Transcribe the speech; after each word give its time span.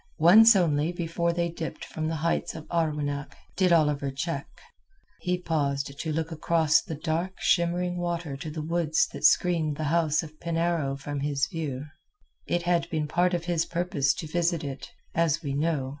Once 0.17 0.55
only 0.55 0.91
before 0.91 1.31
they 1.31 1.47
dipped 1.47 1.85
from 1.85 2.07
the 2.07 2.15
heights 2.15 2.55
of 2.55 2.65
Arwenack 2.71 3.35
did 3.55 3.71
Oliver 3.71 4.09
check. 4.09 4.47
He 5.19 5.37
paused 5.37 5.93
to 5.99 6.11
look 6.11 6.31
across 6.31 6.81
the 6.81 6.95
dark 6.95 7.33
shimmering 7.39 7.97
water 7.99 8.35
to 8.35 8.49
the 8.49 8.63
woods 8.63 9.07
that 9.13 9.23
screened 9.23 9.77
the 9.77 9.83
house 9.93 10.23
of 10.23 10.39
Penarrow 10.39 10.95
from 10.99 11.19
his 11.19 11.45
view. 11.45 11.85
It 12.47 12.63
had 12.63 12.89
been 12.89 13.07
part 13.07 13.35
of 13.35 13.45
his 13.45 13.63
purpose 13.67 14.15
to 14.15 14.25
visit 14.25 14.63
it, 14.63 14.89
as 15.13 15.43
we 15.43 15.53
know. 15.53 15.89